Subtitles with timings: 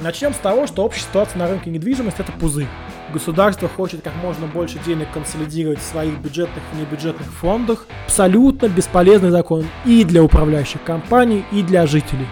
[0.00, 2.66] Начнем с того, что общая ситуация на рынке недвижимости– это пузырь.
[3.12, 7.86] Государство хочет как можно больше денег консолидировать в своих бюджетных и небюджетных фондах.
[8.06, 12.26] Абсолютно бесполезный закон и для управляющих компаний, и для жителей.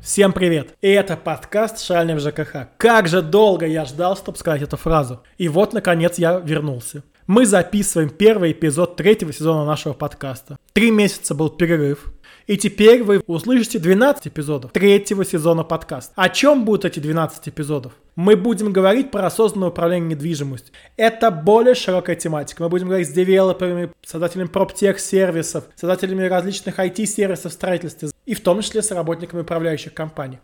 [0.00, 0.74] Всем привет!
[0.80, 2.68] И это подкаст «Шальный в ЖКХ».
[2.78, 5.22] Как же долго я ждал, чтобы сказать эту фразу.
[5.36, 7.04] И вот, наконец, я вернулся.
[7.26, 10.56] Мы записываем первый эпизод третьего сезона нашего подкаста.
[10.72, 12.12] Три месяца был перерыв.
[12.46, 16.12] И теперь вы услышите 12 эпизодов третьего сезона подкаста.
[16.16, 17.92] О чем будут эти 12 эпизодов?
[18.16, 20.74] Мы будем говорить про осознанное управление недвижимостью.
[20.96, 22.62] Это более широкая тематика.
[22.62, 28.60] Мы будем говорить с девелоперами, создателями проптех-сервисов, создателями различных IT-сервисов в строительстве и в том
[28.60, 30.40] числе с работниками управляющих компаний.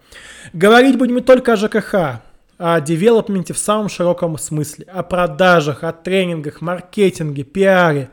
[0.52, 2.22] Говорить будем не только о ЖКХ,
[2.58, 8.10] о девелопменте в самом широком смысле, о продажах, о тренингах, маркетинге, пиаре,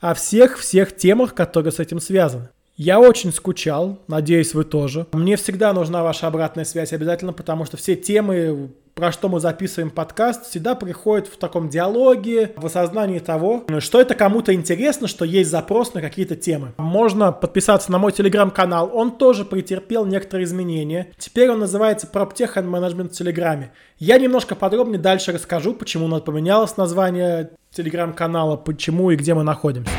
[0.00, 2.50] о всех-всех темах, которые с этим связаны.
[2.76, 5.06] Я очень скучал, надеюсь, вы тоже.
[5.12, 9.90] Мне всегда нужна ваша обратная связь обязательно, потому что все темы, про что мы записываем
[9.90, 15.50] подкаст, всегда приходят в таком диалоге, в осознании того, что это кому-то интересно, что есть
[15.50, 16.72] запрос на какие-то темы.
[16.78, 21.08] Можно подписаться на мой телеграм-канал, он тоже претерпел некоторые изменения.
[21.18, 23.72] Теперь он называется PropTech and Management в Телеграме.
[23.98, 29.42] Я немножко подробнее дальше расскажу, почему у нас поменялось название телеграм-канала, почему и где мы
[29.42, 29.92] находимся.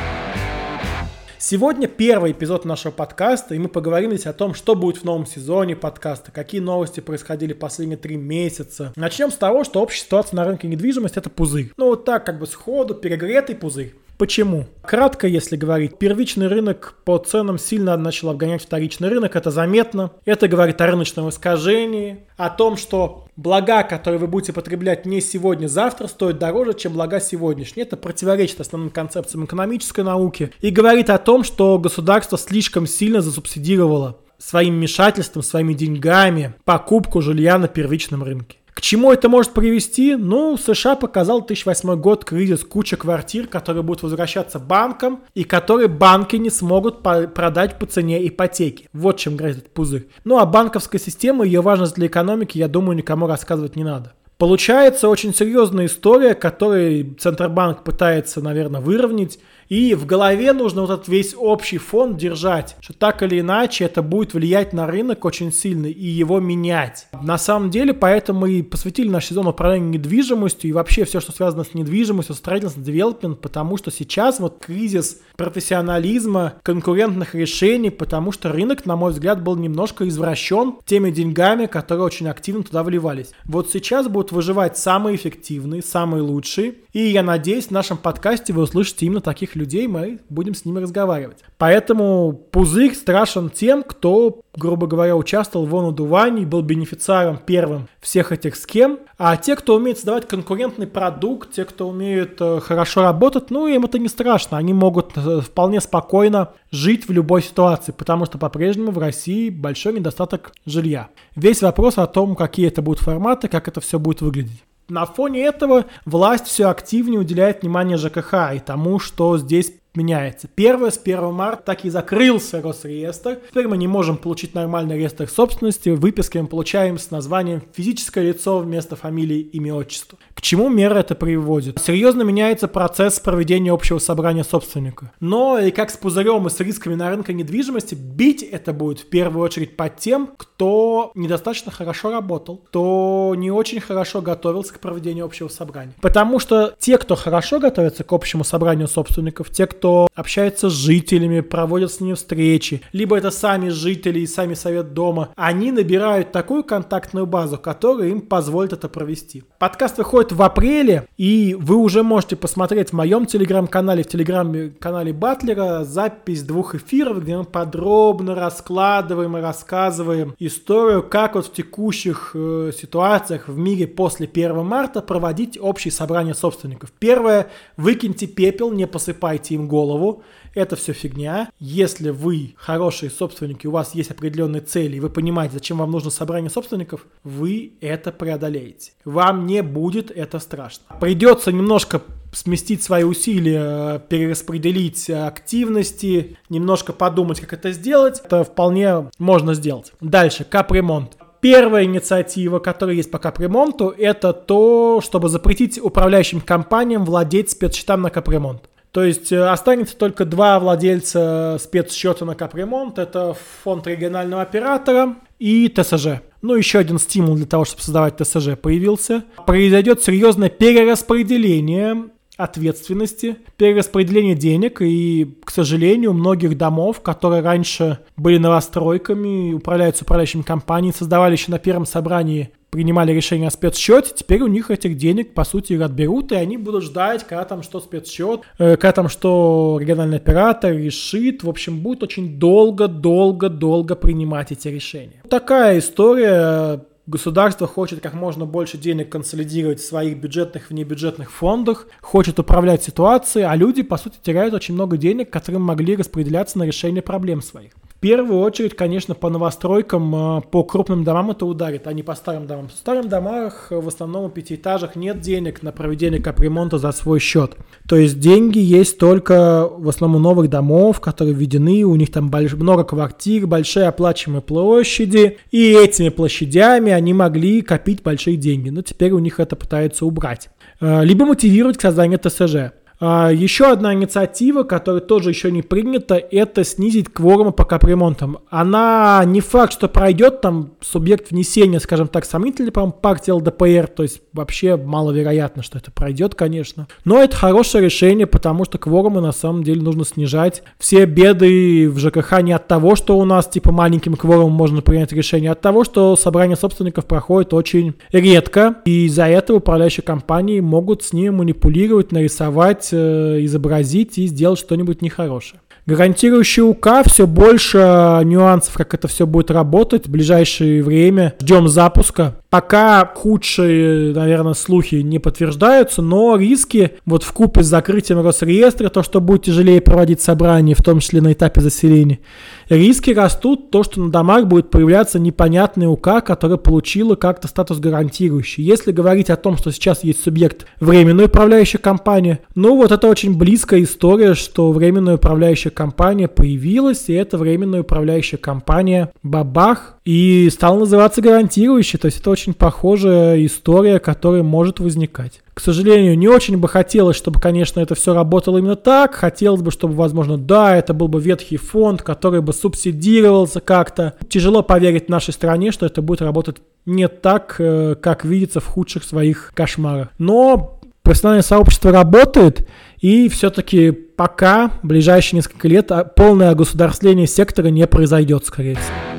[1.45, 5.25] Сегодня первый эпизод нашего подкаста, и мы поговорим здесь о том, что будет в новом
[5.25, 8.93] сезоне подкаста, какие новости происходили последние три месяца.
[8.95, 11.73] Начнем с того, что общая ситуация на рынке недвижимости это пузырь.
[11.75, 13.93] Ну вот так как бы сходу, перегретый пузырь.
[14.17, 14.67] Почему?
[14.83, 20.11] Кратко, если говорить, первичный рынок по ценам сильно начал обгонять вторичный рынок, это заметно.
[20.25, 25.67] Это говорит о рыночном искажении, о том, что блага, которые вы будете потреблять не сегодня,
[25.67, 27.85] завтра, стоят дороже, чем блага сегодняшние.
[27.85, 34.19] Это противоречит основным концепциям экономической науки и говорит о том, что государство слишком сильно засубсидировало
[34.37, 38.57] своим вмешательством, своими деньгами покупку жилья на первичном рынке.
[38.73, 40.15] К чему это может привести?
[40.15, 46.35] Ну, США показал 2008 год кризис, куча квартир, которые будут возвращаться банкам, и которые банки
[46.37, 48.89] не смогут по продать по цене ипотеки.
[48.93, 50.07] Вот чем грозит пузырь.
[50.23, 54.13] Ну, а банковская система, ее важность для экономики, я думаю, никому рассказывать не надо.
[54.37, 59.39] Получается очень серьезная история, которую Центробанк пытается, наверное, выровнять.
[59.69, 64.01] И в голове нужно вот этот весь общий фон держать, что так или иначе это
[64.01, 67.07] будет влиять на рынок очень сильно и его менять.
[67.23, 71.63] На самом деле, поэтому и посвятили наш сезон управления недвижимостью и вообще все, что связано
[71.63, 78.85] с недвижимостью, строительством, девелопмент, потому что сейчас вот кризис профессионализма, конкурентных решений, потому что рынок,
[78.85, 83.31] на мой взгляд, был немножко извращен теми деньгами, которые очень активно туда вливались.
[83.45, 88.63] Вот сейчас будут выживать самые эффективные, самые лучшие, и я надеюсь, в нашем подкасте вы
[88.63, 91.37] услышите именно таких людей, мы будем с ними разговаривать.
[91.57, 97.12] Поэтому пузырь страшен тем, кто, грубо говоря, участвовал в надувании, был бенефициаром
[97.45, 98.99] первым всех этих схем.
[99.17, 103.85] А те, кто умеет создавать конкурентный продукт, те, кто умеют э, хорошо работать, ну, им
[103.85, 104.57] это не страшно.
[104.57, 109.93] Они могут э, вполне спокойно жить в любой ситуации, потому что по-прежнему в России большой
[109.93, 111.09] недостаток жилья.
[111.35, 114.63] Весь вопрос о том, какие это будут форматы, как это все будет выглядеть.
[114.89, 120.47] На фоне этого власть все активнее уделяет внимание ЖКХ и тому, что здесь меняется.
[120.53, 123.39] Первое, с 1 марта так и закрылся Росреестр.
[123.49, 125.89] Теперь мы не можем получить нормальный реестр собственности.
[125.89, 130.17] Выписки мы получаем с названием «физическое лицо» вместо фамилии, имя, отчества.
[130.33, 131.79] К чему мера это приводит?
[131.79, 135.11] Серьезно меняется процесс проведения общего собрания собственника.
[135.19, 139.09] Но и как с пузырем и с рисками на рынке недвижимости, бить это будет в
[139.09, 145.25] первую очередь по тем, кто недостаточно хорошо работал, кто не очень хорошо готовился к проведению
[145.25, 145.93] общего собрания.
[146.01, 150.73] Потому что те, кто хорошо готовится к общему собранию собственников, те, кто кто общается с
[150.73, 156.31] жителями, проводят с ними встречи, либо это сами жители и сами совет дома, они набирают
[156.31, 159.43] такую контактную базу, которая им позволит это провести.
[159.59, 165.83] Подкаст выходит в апреле, и вы уже можете посмотреть в моем телеграм-канале, в телеграм-канале Батлера
[165.83, 172.71] запись двух эфиров, где мы подробно раскладываем и рассказываем историю, как вот в текущих э,
[172.73, 176.93] ситуациях в мире после 1 марта проводить общие собрания собственников.
[176.97, 180.21] Первое, выкиньте пепел, не посыпайте им голову,
[180.53, 181.49] это все фигня.
[181.59, 186.11] Если вы хорошие собственники, у вас есть определенные цели, и вы понимаете, зачем вам нужно
[186.11, 188.91] собрание собственников, вы это преодолеете.
[189.03, 190.83] Вам не будет это страшно.
[191.01, 192.01] Придется немножко
[192.33, 199.91] сместить свои усилия, перераспределить активности, немножко подумать, как это сделать, это вполне можно сделать.
[200.01, 201.17] Дальше, капремонт.
[201.41, 208.09] Первая инициатива, которая есть по капремонту, это то, чтобы запретить управляющим компаниям владеть спецсчетом на
[208.09, 208.69] капремонт.
[208.93, 212.99] То есть э, останется только два владельца спецсчета на капремонт.
[212.99, 216.21] Это фонд регионального оператора и ТСЖ.
[216.43, 219.23] Ну, еще один стимул для того, чтобы создавать ТСЖ появился.
[219.47, 229.53] Произойдет серьезное перераспределение ответственности, перераспределение денег, и, к сожалению, многих домов, которые раньше были новостройками,
[229.53, 234.71] управляются управляющими компаниями, создавали еще на первом собрании принимали решение о спецсчете, теперь у них
[234.71, 238.91] этих денег, по сути, отберут, и они будут ждать, когда там что спецсчет, э, когда
[238.91, 241.43] там что региональный оператор решит.
[241.43, 245.21] В общем, будет очень долго-долго-долго принимать эти решения.
[245.29, 251.87] Такая история Государство хочет как можно больше денег консолидировать в своих бюджетных и внебюджетных фондах,
[252.01, 256.63] хочет управлять ситуацией, а люди, по сути, теряют очень много денег, которые могли распределяться на
[256.63, 257.73] решение проблем своих
[258.03, 262.47] первую очередь, конечно, по новостройкам, э, по крупным домам это ударит, а не по старым
[262.47, 262.67] домам.
[262.67, 267.21] В старых домах, э, в основном в пятиэтажах, нет денег на проведение капремонта за свой
[267.21, 267.55] счет.
[267.87, 272.51] То есть деньги есть только в основном новых домов, которые введены, у них там больш...
[272.55, 278.69] много квартир, большие оплачиваемые площади, и этими площадями они могли копить большие деньги.
[278.69, 280.49] Но теперь у них это пытаются убрать.
[280.81, 282.73] Э, либо мотивировать к созданию ТСЖ.
[282.99, 288.39] А, еще одна инициатива, которая тоже еще не принята, это снизить кворум по капремонтам.
[288.49, 294.03] Она не факт, что пройдет, там субъект внесения, скажем так, сомнительный, по партии ЛДПР, то
[294.03, 296.87] есть вообще маловероятно, что это пройдет, конечно.
[297.05, 300.63] Но это хорошее решение, потому что кворумы на самом деле нужно снижать.
[300.79, 305.11] Все беды в ЖКХ не от того, что у нас типа маленьким кворумом можно принять
[305.11, 310.59] решение, а от того, что собрание собственников проходит очень редко, и из-за этого управляющие компании
[310.59, 315.59] могут с ними манипулировать, нарисовать Э, изобразить и сделать что-нибудь нехорошее.
[315.85, 317.77] Гарантирующий УК все больше
[318.23, 321.33] нюансов, как это все будет работать в ближайшее время.
[321.41, 322.37] Ждем запуска.
[322.49, 329.03] Пока худшие, наверное, слухи не подтверждаются, но риски вот в купе с закрытием Росреестра, то,
[329.03, 332.19] что будет тяжелее проводить собрания, в том числе на этапе заселения,
[332.69, 338.63] риски растут, то, что на домах будет появляться непонятный УК, который получила как-то статус гарантирующий.
[338.63, 343.37] Если говорить о том, что сейчас есть субъект временной управляющей компании, ну вот это очень
[343.37, 350.79] близкая история, что временная управляющая компания появилась, и это временная управляющая компания бабах, и стала
[350.79, 355.42] называться гарантирующей, то есть это очень похожая история, которая может возникать.
[355.53, 359.13] К сожалению, не очень бы хотелось, чтобы, конечно, это все работало именно так.
[359.13, 364.15] Хотелось бы, чтобы, возможно, да, это был бы ветхий фонд, который бы субсидировался как-то.
[364.27, 369.03] Тяжело поверить нашей стране, что это будет работать не так, э, как видится в худших
[369.03, 370.09] своих кошмарах.
[370.17, 372.67] Но профессиональное сообщество работает,
[372.99, 379.12] и все-таки пока, в ближайшие несколько лет, а, полное огосударствление сектора не произойдет, скорее всего.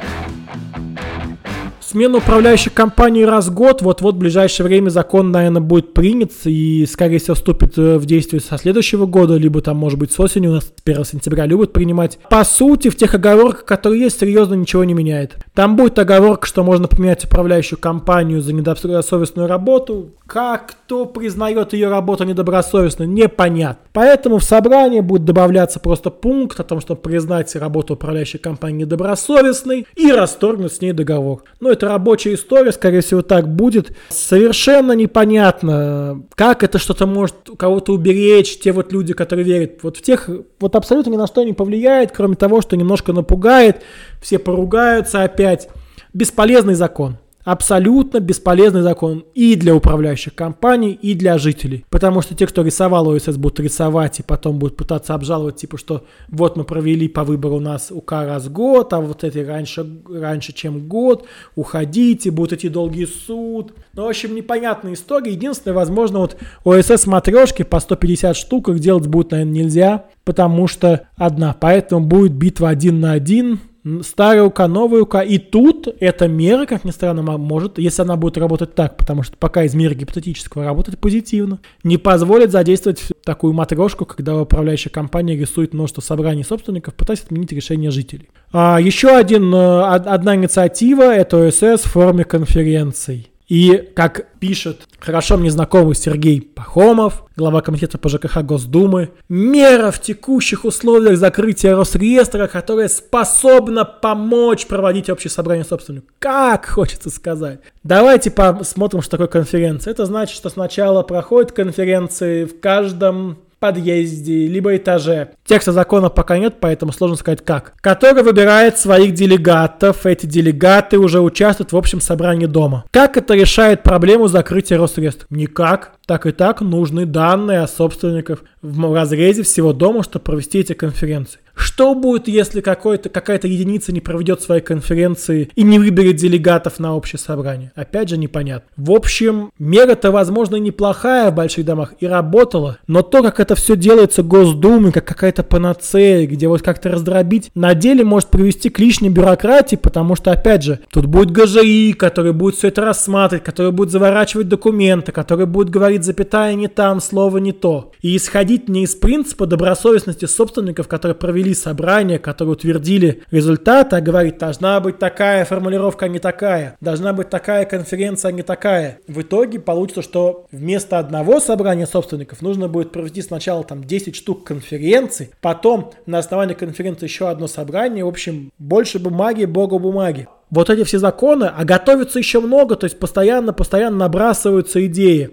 [1.94, 6.86] Смена управляющей компании раз в год, вот-вот в ближайшее время закон, наверное, будет принят и,
[6.90, 10.48] скорее всего, вступит э, в действие со следующего года, либо там, может быть, с осени,
[10.48, 12.18] у нас 1 сентября любят принимать.
[12.28, 15.36] По сути, в тех оговорках, которые есть, серьезно ничего не меняет.
[15.54, 20.14] Там будет оговорка, что можно поменять управляющую компанию за недобросовестную работу.
[20.26, 23.84] Как кто признает ее работу недобросовестной, непонятно.
[23.92, 29.86] Поэтому в собрании будет добавляться просто пункт о том, что признать работу управляющей компании недобросовестной
[29.94, 31.42] и расторгнуть с ней договор.
[31.60, 33.96] Но это рабочая история, скорее всего, так будет.
[34.08, 39.82] Совершенно непонятно, как это что-то может кого-то уберечь, те вот люди, которые верят.
[39.82, 40.28] Вот в тех,
[40.60, 43.82] вот абсолютно ни на что не повлияет, кроме того, что немножко напугает,
[44.20, 45.68] все поругаются опять.
[46.12, 47.18] Бесполезный закон.
[47.44, 51.84] Абсолютно бесполезный закон и для управляющих компаний, и для жителей.
[51.90, 56.04] Потому что те, кто рисовал ОСС, будут рисовать и потом будут пытаться обжаловать, типа, что
[56.28, 60.52] вот мы провели по выбору у нас УК раз год, а вот эти раньше, раньше
[60.52, 63.74] чем год, уходите, будут идти долгий суд.
[63.92, 65.32] Ну, в общем, непонятная история.
[65.32, 71.08] Единственное, возможно, вот ОСС матрешки по 150 штук их делать будет, наверное, нельзя, потому что
[71.16, 71.54] одна.
[71.58, 73.60] Поэтому будет битва один на один,
[74.02, 75.16] старая УК, новая УК.
[75.26, 79.36] И тут эта мера, как ни странно, может, если она будет работать так, потому что
[79.36, 85.74] пока из мира гипотетического работать позитивно, не позволит задействовать такую матрешку, когда управляющая компания рисует
[85.74, 88.28] множество собраний собственников, пытаясь отменить решение жителей.
[88.52, 93.30] А, еще один, э, одна инициатива– это ОСС в форме конференций.
[93.48, 100.00] И, как пишет хорошо мне знакомый Сергей Пахомов, глава комитета по ЖКХ Госдумы, мера в
[100.00, 106.08] текущих условиях закрытия Росреестра, которая способна помочь проводить общее собрание собственников.
[106.18, 107.60] Как хочется сказать.
[107.82, 109.90] Давайте посмотрим, что такое конференция.
[109.90, 115.30] Это значит, что сначала проходят конференции в каждом подъезде, либо этаже.
[115.46, 117.72] Текста закона пока нет, поэтому сложно сказать как.
[117.80, 120.04] Который выбирает своих делегатов.
[120.04, 122.84] Эти делегаты уже участвуют в общем собрании дома.
[122.90, 125.26] Как это решает проблему закрытия Росреестра?
[125.30, 125.92] Никак.
[126.06, 131.40] Так и так нужны данные о собственниках в разрезе всего дома, чтобы провести эти конференции.
[131.54, 137.18] Что будет, если какая-то единица не проведет свои конференции и не выберет делегатов на общее
[137.18, 137.72] собрание?
[137.74, 138.68] Опять же непонятно.
[138.76, 143.76] В общем, мера-то, возможно, неплохая в больших домах и работала, но то, как это все
[143.76, 149.10] делается Госдумой, как какая-то панацея, где вот как-то раздробить, на деле может привести к лишней
[149.10, 153.90] бюрократии, потому что, опять же, тут будет ГЖИ, который будет все это рассматривать, который будет
[153.90, 157.92] заворачивать документы, который будет говорить запятая не там, слово не то.
[158.00, 164.38] И исходить не из принципа добросовестности собственников, которые провели собрание, которые утвердили результаты, а говорить,
[164.38, 168.98] должна быть такая формулировка, а не такая, должна быть такая конференция, а не такая.
[169.06, 174.44] В итоге получится, что вместо одного собрания собственников нужно будет провести сначала там 10 штук
[174.44, 180.70] конференций, потом на основании конференции еще одно собрание, в общем, больше бумаги, богу бумаги вот
[180.70, 185.30] эти все законы, а готовится еще много, то есть постоянно-постоянно набрасываются идеи.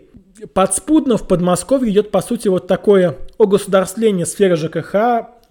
[0.53, 4.96] Подспудно в Подмосковье идет, по сути, вот такое огосударствление сферы ЖКХ,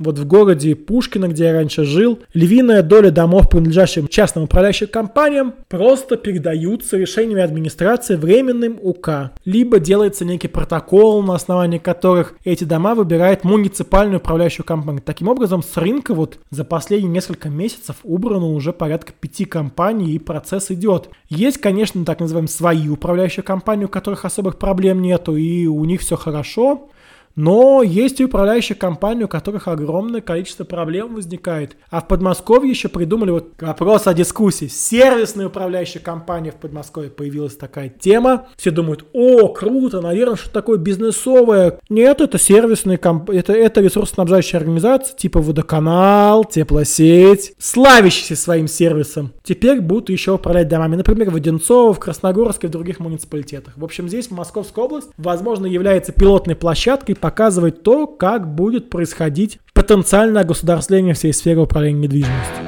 [0.00, 5.54] вот в городе Пушкино, где я раньше жил, львиная доля домов, принадлежащих частным управляющим компаниям,
[5.68, 9.32] просто передаются решениями администрации временным УК.
[9.44, 15.02] Либо делается некий протокол, на основании которых эти дома выбирает муниципальную управляющую компанию.
[15.04, 20.18] Таким образом, с рынка вот за последние несколько месяцев убрано уже порядка пяти компаний, и
[20.18, 21.10] процесс идет.
[21.28, 26.00] Есть, конечно, так называемые свои управляющие компании, у которых особых проблем нету, и у них
[26.00, 26.88] все хорошо.
[27.36, 31.76] Но есть и управляющие компании, у которых огромное количество проблем возникает.
[31.90, 34.66] А в Подмосковье еще придумали вот вопрос о дискуссии.
[34.66, 38.48] Сервисная управляющая компания в Подмосковье появилась такая тема.
[38.56, 41.78] Все думают, о, круто, наверное, что такое бизнесовое.
[41.88, 49.32] Нет, это сервисная компания, это, это ресурсоснабжающая организация, типа водоканал, теплосеть, славящийся своим сервисом.
[49.44, 50.96] Теперь будут еще управлять домами.
[50.96, 53.74] Например, в Одинцово, в Красногорске, в других муниципалитетах.
[53.76, 60.44] В общем, здесь Московская область, возможно, является пилотной площадкой показывает то, как будет происходить потенциальное
[60.44, 62.66] государствление всей сферы управления недвижимостью.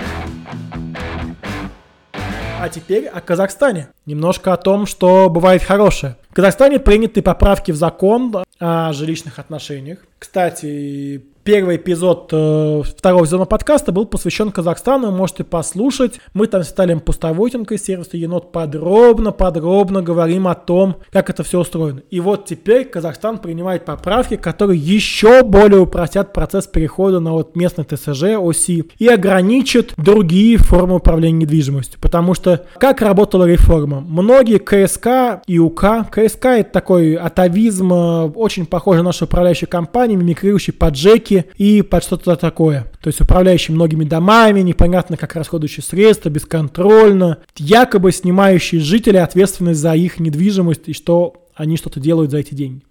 [2.60, 3.88] А теперь о Казахстане.
[4.06, 6.16] Немножко о том, что бывает хорошее.
[6.30, 9.98] В Казахстане приняты поправки в закон о жилищных отношениях.
[10.20, 16.20] Кстати, Первый эпизод э, второго сезона подкаста был посвящен Казахстану, можете послушать.
[16.34, 21.58] Мы там с Виталием Пустовойтенко из сервиса Енот подробно-подробно говорим о том, как это все
[21.58, 22.02] устроено.
[22.10, 27.84] И вот теперь Казахстан принимает поправки, которые еще более упростят процесс перехода на вот местный
[27.84, 31.98] ТСЖ, ОСИ и ограничат другие формы управления недвижимостью.
[32.00, 34.00] Потому что как работала реформа?
[34.00, 40.20] Многие КСК и УК, КСК это такой атовизм, э, очень похожий на нашу управляющую компанию,
[40.20, 42.86] мимикрирующий под ЖЭКи, ипотеки и под что-то такое.
[43.00, 49.94] То есть управляющий многими домами, непонятно как расходующие средства, бесконтрольно, якобы снимающие жители ответственность за
[49.94, 52.82] их недвижимость и что они что-то делают за эти деньги.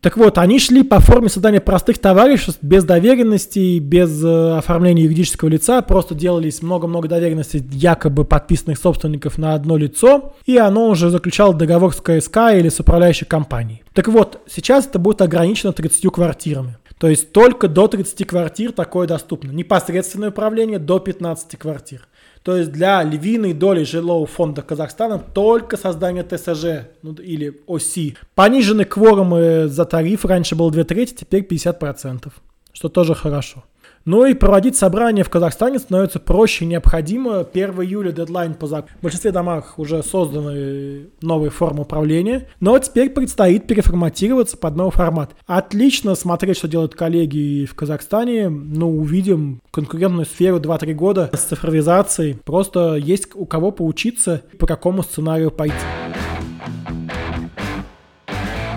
[0.00, 5.50] Так вот, они шли по форме создания простых товариществ, без доверенности, без э, оформления юридического
[5.50, 11.52] лица, просто делались много-много доверенностей якобы подписанных собственников на одно лицо, и оно уже заключало
[11.52, 13.82] договор с КСК или с управляющей компанией.
[13.92, 16.78] Так вот, сейчас это будет ограничено 30 квартирами.
[17.00, 19.50] То есть только до 30 квартир такое доступно.
[19.52, 22.06] Непосредственное управление до 15 квартир.
[22.42, 28.18] То есть для львиной доли жилого фонда Казахстана только создание ТСЖ ну, или ОСИ.
[28.34, 32.30] Пониженный кворум за тариф раньше был 2 трети, теперь 50%,
[32.74, 33.64] что тоже хорошо.
[34.04, 37.40] Ну и проводить собрания в Казахстане становится проще и необходимо.
[37.40, 38.94] 1 июля дедлайн по закону.
[39.00, 45.34] В большинстве домах уже созданы новые формы управления, но теперь предстоит переформатироваться под новый формат.
[45.46, 48.48] Отлично смотреть, что делают коллеги в Казахстане.
[48.48, 52.38] Ну, увидим конкурентную сферу 2-3 года с цифровизацией.
[52.44, 55.76] Просто есть у кого поучиться, по какому сценарию пойти.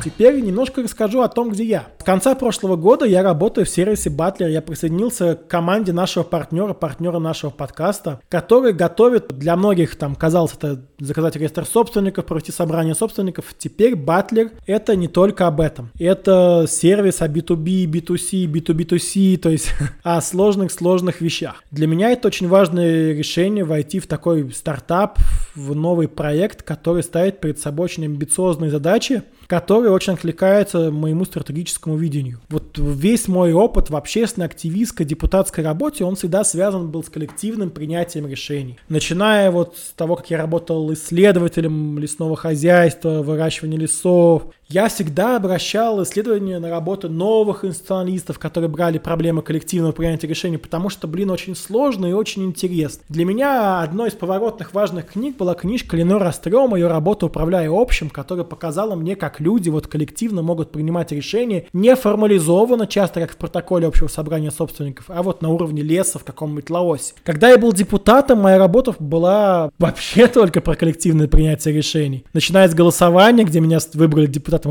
[0.03, 1.87] Теперь немножко расскажу о том, где я.
[1.99, 4.51] С конца прошлого года я работаю в сервисе Butler.
[4.51, 10.53] Я присоединился к команде нашего партнера, партнера нашего подкаста, который готовит для многих, там, казалось,
[10.57, 13.55] это заказать реестр собственников, провести собрание собственников.
[13.57, 15.91] Теперь Butler это не только об этом.
[15.97, 19.69] Это сервис о B2B, B2C, B2B2C, то есть
[20.03, 21.63] о сложных-сложных вещах.
[21.71, 25.17] Для меня это очень важное решение войти в такой стартап,
[25.55, 31.95] в новый проект, который ставит перед собой очень амбициозные задачи, которые очень откликаются моему стратегическому
[31.95, 32.39] видению.
[32.49, 37.69] Вот весь мой опыт в общественной, активистской, депутатской работе, он всегда связан был с коллективным
[37.69, 38.79] принятием решений.
[38.89, 46.01] Начиная вот с того, как я работал исследователем лесного хозяйства, выращивания лесов, я всегда обращал
[46.01, 51.55] исследования на работу новых институционалистов, которые брали проблемы коллективного принятия решений, потому что, блин, очень
[51.55, 53.03] сложно и очень интересно.
[53.07, 58.09] Для меня одной из поворотных важных книг была книжка Ленора Стрёма, ее работа «Управляя общим»,
[58.09, 63.37] которая показала мне, как люди вот коллективно могут принимать решения не формализованно, часто как в
[63.37, 67.13] протоколе общего собрания собственников, а вот на уровне леса в каком-нибудь Лаосе.
[67.23, 72.25] Когда я был депутатом, моя работа была вообще только про коллективное принятие решений.
[72.33, 74.62] Начиная с голосования, где меня выбрали депутатом,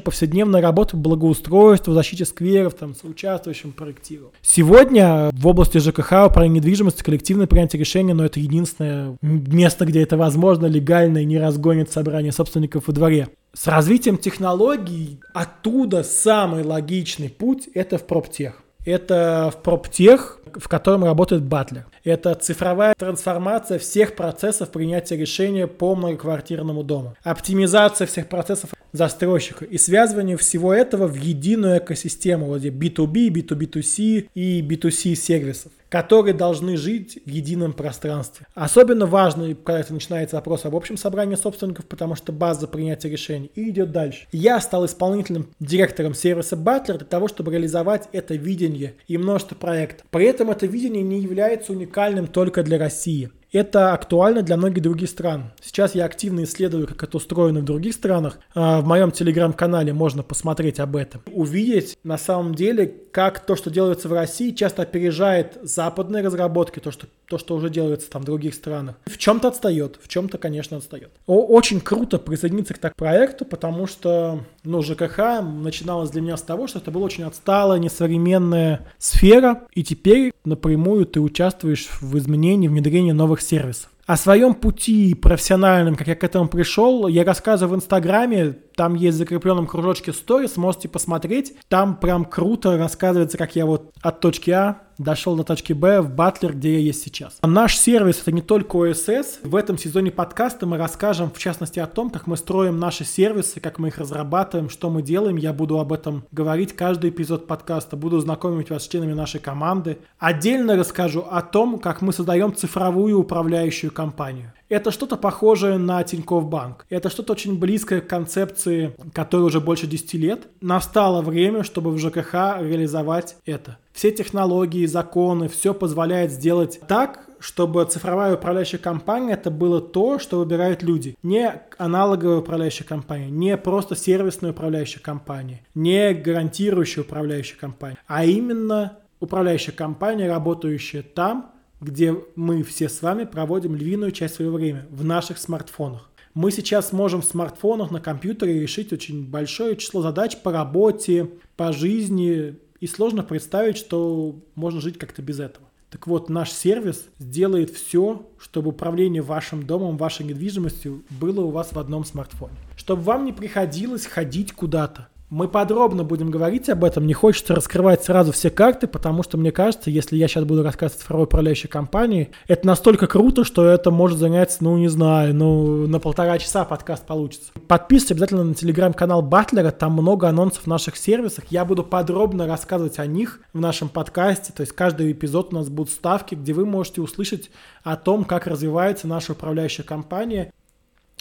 [0.00, 4.32] повседневной работой в благоустройстве, в защите скверов, там, соучаствующим проектированием.
[4.42, 10.16] Сегодня в области ЖКХ про недвижимость коллективное принятие решений, но это единственное место, где это
[10.16, 13.28] возможно, легально и не разгонит собрание собственников во дворе.
[13.54, 18.62] С развитием технологий оттуда самый логичный путь– это в проптех.
[18.88, 21.84] Это в проптех, в котором работает Батлер.
[22.04, 27.14] Это цифровая трансформация всех процессов принятия решения по многоквартирному дому.
[27.22, 34.28] Оптимизация всех процессов застройщика и связывание всего этого в единую экосистему, вот где B2B, B2B2C
[34.34, 38.46] и B2C сервисов которые должны жить в едином пространстве.
[38.54, 43.50] Особенно важно, когда это начинается вопрос об общем собрании собственников, потому что база принятия решений
[43.54, 44.26] и идет дальше.
[44.32, 50.06] Я стал исполнительным директором сервиса Butler для того, чтобы реализовать это видение и множество проектов.
[50.10, 53.30] При этом это видение не является уникальным только для России.
[53.50, 55.52] Это актуально для многих других стран.
[55.60, 58.38] Сейчас я активно исследую, как это устроено в других странах.
[58.54, 61.22] А, в моем телеграм-канале можно посмотреть об этом.
[61.32, 66.90] Увидеть на самом деле, как то, что делается в России, часто опережает западные разработки, то,
[66.90, 68.96] что, то, что уже делается там в других странах.
[69.06, 71.10] В чем-то отстает, в чем-то, конечно, отстает.
[71.26, 76.66] Очень круто присоединиться к такому проекту, потому что ну, ЖКХ начиналось для меня с того,
[76.66, 83.12] что это была очень отсталая, несовременная сфера, и теперь напрямую ты участвуешь в изменении, внедрении
[83.12, 83.90] новых сервисов.
[84.06, 89.16] О своем пути профессиональном, как я к этому пришел, я рассказываю в Инстаграме, там есть
[89.16, 91.54] в закрепленном кружочке сторис, можете посмотреть.
[91.68, 96.10] Там прям круто рассказывается, как я вот от точки А дошел до точки Б в
[96.10, 97.38] Батлер, где я есть сейчас.
[97.42, 99.38] Наш сервис это не только OSS.
[99.42, 103.60] В этом сезоне подкаста мы расскажем, в частности, о том, как мы строим наши сервисы,
[103.60, 105.36] как мы их разрабатываем, что мы делаем.
[105.36, 109.98] Я буду об этом говорить каждый эпизод подкаста, буду знакомить вас с членами нашей команды.
[110.18, 114.52] Отдельно расскажу о том, как мы создаем цифровую управляющую компанию.
[114.68, 116.84] Это что-то похожее на Тинькофф Банк.
[116.90, 120.48] Это что-то очень близкое к концепции, которой уже больше 10 лет.
[120.60, 123.78] Настало время, чтобы в ЖКХ реализовать это.
[123.92, 130.38] Все технологии, законы, все позволяет сделать так, чтобы цифровая управляющая компания это было то, что
[130.38, 131.16] выбирают люди.
[131.22, 138.98] Не аналоговая управляющая компания, не просто сервисная управляющая компания, не гарантирующая управляющая компания, а именно
[139.20, 145.04] управляющая компания, работающая там, где мы все с вами проводим львиную часть своего времени в
[145.04, 146.10] наших смартфонах.
[146.34, 151.72] Мы сейчас можем в смартфонах на компьютере решить очень большое число задач по работе, по
[151.72, 155.66] жизни, и сложно представить, что можно жить как-то без этого.
[155.90, 161.72] Так вот, наш сервис сделает все, чтобы управление вашим домом, вашей недвижимостью было у вас
[161.72, 162.54] в одном смартфоне.
[162.76, 167.06] Чтобы вам не приходилось ходить куда-то, мы подробно будем говорить об этом.
[167.06, 171.00] Не хочется раскрывать сразу все карты, потому что мне кажется, если я сейчас буду рассказывать
[171.00, 175.86] о цифровой управляющей компании, это настолько круто, что это может занять, ну, не знаю, ну,
[175.86, 177.52] на полтора часа подкаст получится.
[177.66, 181.44] Подписывайтесь обязательно на телеграм-канал Батлера, там много анонсов в наших сервисах.
[181.50, 184.52] Я буду подробно рассказывать о них в нашем подкасте.
[184.52, 187.50] То есть каждый эпизод у нас будут ставки, где вы можете услышать
[187.82, 190.52] о том, как развивается наша управляющая компания.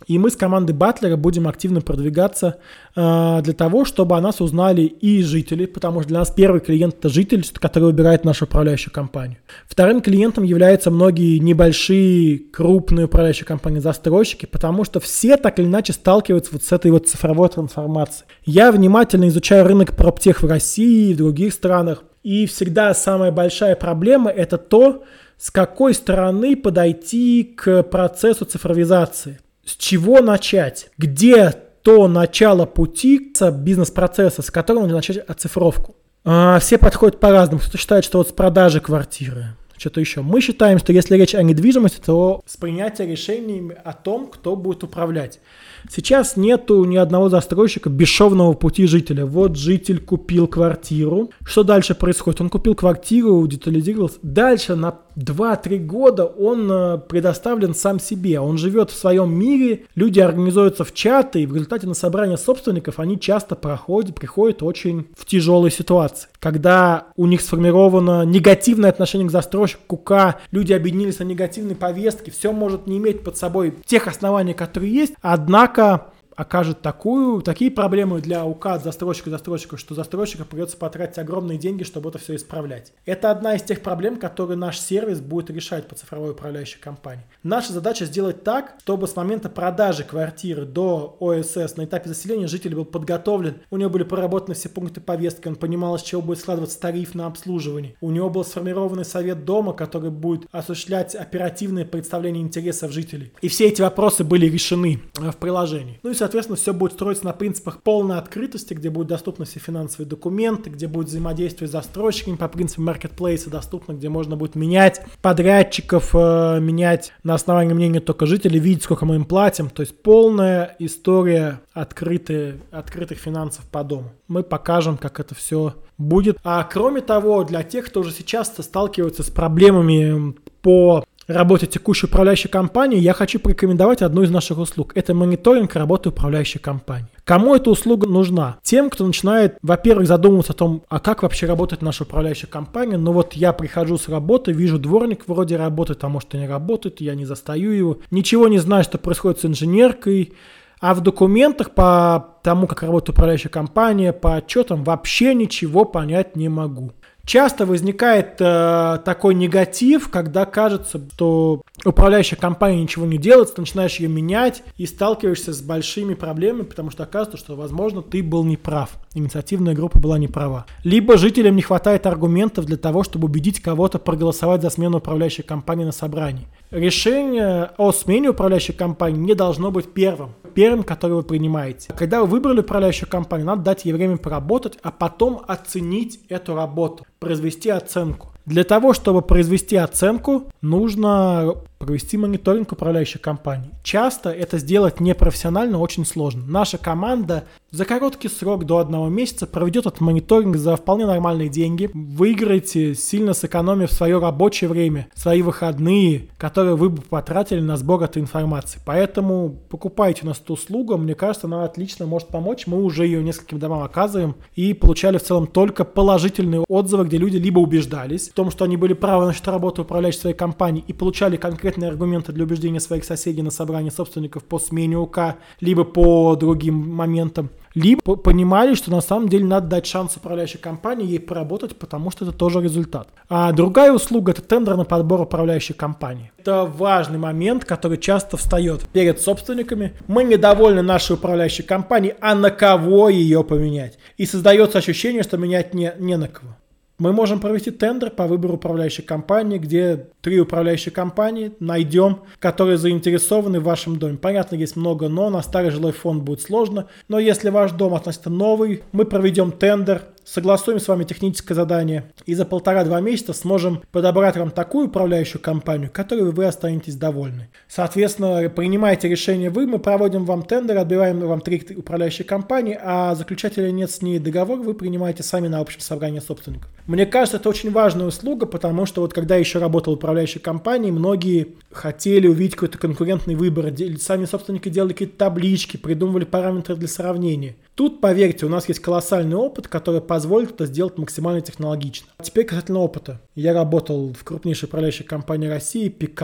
[0.06, 2.58] И мы с командой Батлера будем активно продвигаться
[2.96, 6.96] э, для того, чтобы о нас узнали и жители, потому что для нас первый клиент
[7.00, 9.38] это житель, который выбирает нашу управляющую компанию.
[9.68, 16.52] Вторым клиентом являются многие небольшие, крупные управляющие компании-застройщики, потому что все так или иначе сталкиваются
[16.54, 18.28] вот с этой вот цифровой трансформацией.
[18.46, 23.76] Я внимательно изучаю рынок проптех в России и в других странах, и всегда самая большая
[23.76, 25.04] проблема это то,
[25.38, 30.90] с какой стороны подойти к процессу цифровизации с чего начать?
[30.98, 35.96] Где то начало пути бизнес-процесса, с которого нужно начать оцифровку?
[36.24, 37.60] А, все подходят по-разному.
[37.60, 40.22] Кто-то считает, что вот с продажи квартиры, что-то еще.
[40.22, 44.84] Мы считаем, что если речь о недвижимости, то с принятия решений о том, кто будет
[44.84, 45.42] управлять.
[45.90, 49.26] Сейчас нету ни одного застройщика бесшовного пути жителя.
[49.26, 51.32] Вот житель купил квартиру.
[51.46, 52.42] Что дальше происходит?
[52.42, 54.20] Он купил квартиру, детализировался.
[54.22, 58.40] Дальше на 2-3 года он э, предоставлен сам себе.
[58.40, 63.00] Он живет в своем мире, люди организуются в чаты, и в результате на собрание собственников
[63.00, 66.30] они часто проходят, приходят очень в тяжелой ситуации.
[66.40, 72.52] Когда у них сформировано негативное отношение к застройщику, КУК, люди объединились на негативной повестке, все
[72.52, 78.21] может не иметь под собой тех оснований, которые есть, однако Однако окажет такую, такие проблемы
[78.21, 82.93] для УК застройщика застройщика, что застройщика придется потратить огромные деньги, чтобы это все исправлять.
[83.06, 87.26] Это одна из тех проблем, которые наш сервис будет решать по цифровой управляющей компании.
[87.43, 92.76] Наша задача сделать так, чтобы с момента продажи квартиры до ОСС на этапе заселения житель
[92.76, 96.80] был подготовлен, у него были проработаны все пункты повестки, он понимал, из чего будет складываться
[96.80, 97.95] тариф на обслуживание.
[98.00, 103.34] У него был сформированный совет дома, который будет осуществлять оперативное представление интересов жителей.
[103.41, 106.00] И все эти вопросы были решены э, в приложении.
[106.04, 110.10] Ну и, соответственно, все будет строиться на принципах полной открытости, где будут доступны все финансовые
[110.10, 116.13] документы, где будет взаимодействие с застройщиками по принципу маркетплейса доступно, где можно будет менять подрядчиков,
[116.13, 119.70] э, менять на основании мнения только жителей, видеть, сколько мы им платим.
[119.70, 124.12] То есть полная история открытые, открытых финансов по дому.
[124.28, 126.38] Мы покажем, как это все будет.
[126.44, 132.50] А кроме того, для тех, кто уже сейчас сталкивается с проблемами по работе текущей управляющей
[132.50, 134.94] компании, я хочу порекомендовать одну из наших услуг.
[134.96, 137.08] Это мониторинг работы управляющей компании.
[137.24, 138.58] Кому эта услуга нужна?
[138.63, 142.98] Тем, кто начинает, во-первых, задумываться о том, а как вообще работает наша управляющая компания.
[142.98, 147.02] Ну вот я прихожу с работы, вижу дворник вроде работает, а может и не работает,
[147.02, 147.98] я не застаю его.
[148.12, 150.34] Ничего не знаю, что происходит с инженеркой.
[150.80, 156.50] А в документах по тому, как работает управляющая компания, по отчетам вообще ничего понять не
[156.50, 156.92] могу.
[157.28, 163.98] Часто возникает э, такой негатив, когда кажется, что управляющая компания ничего не делает, ты начинаешь
[163.98, 168.92] ее менять и сталкиваешься с большими проблемами, потому что оказывается, что, возможно, ты был неправ.
[169.13, 170.68] Инициативная группа была неправа.
[170.86, 175.84] Либо жителям не хватает аргументов для того, чтобы убедить кого-то проголосовать за смену управляющей компании
[175.84, 176.48] на собрании.
[176.72, 181.93] Решение о смене управляющей компании не должно быть первым первым, который вы принимаете.
[181.96, 187.06] Когда вы выбрали управляющую компанию, надо дать ей время поработать, а потом оценить эту работу,
[187.20, 188.30] произвести оценку.
[188.48, 193.72] Для того, чтобы произвести оценку, нужно провести мониторинг управляющей компании.
[193.84, 196.44] Часто это сделать непрофессионально очень сложно.
[196.48, 201.90] Наша команда за короткий срок до одного месяца проведет этот мониторинг за вполне нормальные деньги.
[201.94, 208.22] Выиграете, сильно сэкономив свое рабочее время, свои выходные, которые вы бы потратили на сбор этой
[208.22, 208.80] информации.
[208.86, 210.98] Поэтому покупайте у нас эту услугу.
[210.98, 212.68] Мне кажется, она отлично может помочь.
[212.68, 217.38] Мы уже ее нескольким домам оказываем и получали в целом только положительные отзывы, где люди
[217.38, 221.36] либо убеждались в том, что они были правы насчет работы управляющей своей компании и получали
[221.36, 226.36] конкретно конкретные аргументы для убеждения своих соседей на собрании собственников по смене УК, либо по
[226.38, 231.78] другим моментам, либо понимали, что на самом деле надо дать шанс управляющей компании ей поработать,
[231.78, 233.10] потому что это тоже результат.
[233.28, 236.32] А другая услуга– это тендер на подбор управляющей компании.
[236.38, 239.92] Это важный момент, который часто встает перед собственниками.
[240.08, 243.98] Мы недовольны нашей управляющей компанией, а на кого ее поменять?
[244.16, 246.56] И создается ощущение, что менять не, не на кого.
[247.00, 253.62] Мы можем провести тендер по выбору управляющей компании, где три управляющие компании найдем, которые заинтересованы
[253.62, 254.18] в вашем доме.
[254.18, 258.36] Понятно, есть много но, на старый жилой фонд будет сложно, но если ваш дом относительно
[258.36, 264.36] новый, мы проведем тендер, согласуем с вами техническое задание и за полтора-два месяца сможем подобрать
[264.36, 267.50] вам такую управляющую компанию, которой вы останетесь довольны.
[267.70, 273.72] Соответственно, принимаете решение вы, мы проводим вам тендер, отбиваем вам три управляющие компании, а заключателя
[273.72, 276.70] нет с ней договор, вы принимаете сами на общем собрании собственников.
[276.88, 280.40] Мне кажется, это очень важная услуга, потому что вот когда я еще работал в управляющей
[280.40, 286.88] компании, многие хотели увидеть какой-то конкурентный выбор, сами собственники делали какие-то таблички, придумывали параметры для
[286.88, 287.56] сравнения.
[287.76, 292.08] Тут, поверьте, у нас есть колоссальный опыт, который позволит это сделать максимально технологично.
[292.24, 293.22] Теперь касательно опыта.
[293.36, 296.16] Я работал в крупнейшей управляющей компании России, Peak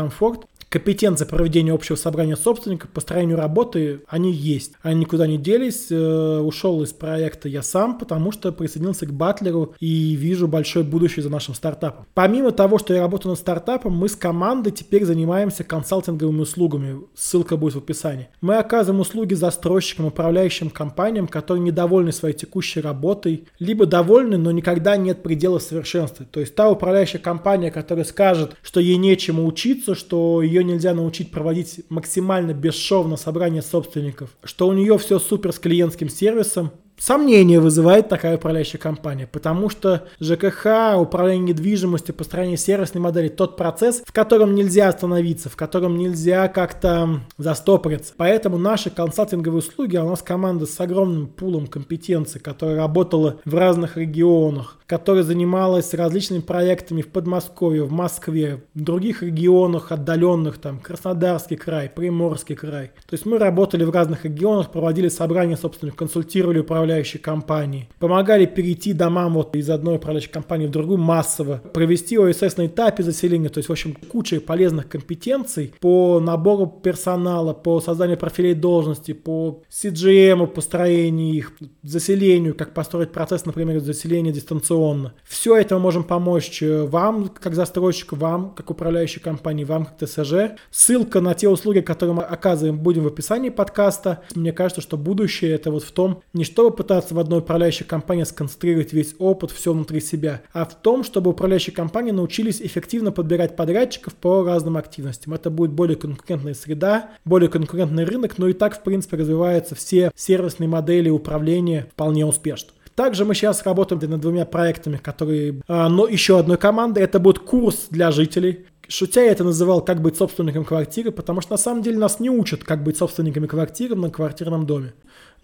[0.74, 4.72] Компетенции проведения общего собрания собственников, построению работы, они есть.
[4.82, 5.92] Они никуда не делись.
[5.92, 11.22] Э, ушел из проекта я сам, потому что присоединился к Батлеру и вижу большое будущее
[11.22, 12.08] за нашим стартапом.
[12.16, 17.02] Помимо того, что я работаю над стартапом, мы с командой теперь занимаемся консалтинговыми услугами.
[17.14, 18.30] Ссылка будет в описании.
[18.42, 24.98] Мы оказываем услуги застройщикам, управляющим компаниям, которые недовольны своей текущей работой, либо довольны, но никогда
[24.98, 26.26] нет предела совершенства.
[26.26, 31.32] То есть та управляющая компания, которая скажет, что ей нечему учиться, что ее нельзя научить
[31.32, 38.08] проводить максимально бесшовно собрание собственников, что у нее все супер с клиентским сервисом, Сомнение вызывает
[38.08, 44.56] такая управляющая компания, потому что ЖКХ, управление недвижимостью, построение сервисной модели, тот процесс, в котором
[44.56, 48.14] нельзя остановиться, в котором нельзя как-то застопориться.
[48.16, 53.54] Поэтому наши консалтинговые услуги, а у нас команда с огромным пулом компетенций, которая работала в
[53.54, 60.80] разных регионах, которая занималась различными проектами в Подмосковье, в Москве, в других регионах отдаленных, там
[60.80, 62.92] Краснодарский край, Приморский край.
[63.08, 68.46] То есть мы работали в разных регионах, проводили собрания, собственно, консультировали управляющие управляющей компании, помогали
[68.46, 73.48] перейти домам вот из одной управляющей компании в другую массово, провести ОСС на этапе заселения,
[73.48, 79.62] то есть, в общем, куча полезных компетенций по набору персонала, по созданию профилей должности, по
[79.72, 85.14] CGM, построению их, заселению, как построить процесс, например, заселения дистанционно.
[85.24, 90.10] Все это мы можем помочь э, вам, как застройщик, вам, как управляющей компании, вам, как
[90.10, 90.58] ТСЖ.
[90.70, 94.24] Ссылка на те услуги, которые мы оказываем, будем в описании подкаста.
[94.36, 98.24] Мне кажется, что будущее это вот в том, не чтобы пытаться в одной управляющей компании
[98.24, 103.56] сконцентрировать весь опыт, все внутри себя, а в том, чтобы управляющие компании научились эффективно подбирать
[103.56, 105.34] подрядчиков по разным активностям.
[105.34, 110.12] Это будет более конкурентная среда, более конкурентный рынок, но и так, в принципе, развиваются все
[110.16, 112.72] сервисные модели управления вполне успешно.
[112.96, 117.04] Также мы сейчас работаем над двумя проектами, которые, а, но еще одной командой.
[117.04, 118.66] Это будет курс для жителей.
[118.88, 122.30] Шутя я это называл «Как быть собственником квартиры», потому что на самом деле нас не
[122.30, 124.94] учат, как быть собственниками квартиры на квартирном доме.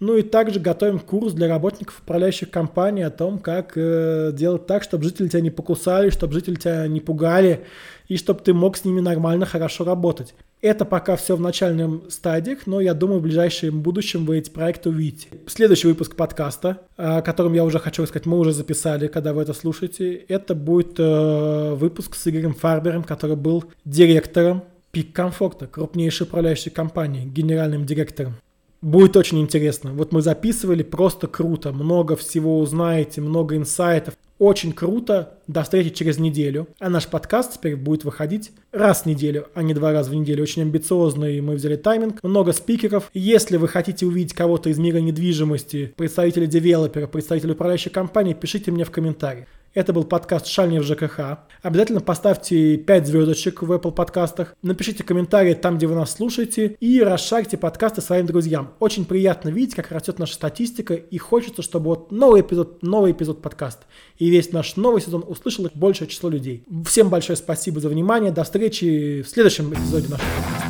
[0.00, 4.82] Ну и также готовим курс для работников управляющих компаний о том, как э, делать так,
[4.82, 7.66] чтобы жители тебя не покусали, чтобы жители тебя не пугали,
[8.08, 10.34] и чтобы ты мог с ними нормально, хорошо работать.
[10.62, 14.88] Это пока все в начальном стадиях, но я думаю, в ближайшем будущем вы эти проекты
[14.88, 15.28] увидите.
[15.46, 19.52] Следующий выпуск подкаста, о котором я уже хочу сказать, мы уже записали, когда вы это
[19.52, 26.70] слушаете, это будет э, выпуск с Игорем Фарбером, который был директором Пик Комфорта, крупнейшей управляющей
[26.70, 28.34] компании, генеральным директором.
[28.82, 29.92] Будет очень интересно.
[29.92, 31.72] Вот мы записывали, просто круто.
[31.72, 34.14] Много всего узнаете, много инсайтов.
[34.38, 35.34] Очень круто.
[35.46, 36.66] До встречи через неделю.
[36.78, 40.42] А наш подкаст теперь будет выходить раз в неделю, а не два раза в неделю.
[40.42, 42.22] Очень амбициозный мы взяли тайминг.
[42.22, 43.10] Много спикеров.
[43.12, 48.84] Если вы хотите увидеть кого-то из мира недвижимости, представителя девелопера, представителя управляющей компании, пишите мне
[48.84, 49.46] в комментариях.
[49.72, 51.38] Это был подкаст «Шальни в ЖКХ».
[51.62, 57.00] Обязательно поставьте 5 звездочек в Apple подкастах, напишите комментарии там, где вы нас слушаете, и
[57.00, 58.74] расшарьте подкасты своим друзьям.
[58.80, 63.42] Очень приятно видеть, как растет наша статистика, и хочется, чтобы вот новый эпизод, новый эпизод
[63.42, 63.84] подкаста
[64.18, 66.64] и весь наш новый сезон услышал большее число людей.
[66.84, 70.69] Всем большое спасибо за внимание, до встречи в следующем эпизоде нашего подкаста.